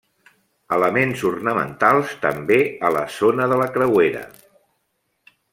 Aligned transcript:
Elements 0.77 1.25
ornamentals 1.31 2.15
també 2.25 2.59
a 2.89 2.93
la 2.97 3.05
zona 3.21 3.49
de 3.55 3.63
la 3.63 3.71
creuera. 3.79 4.27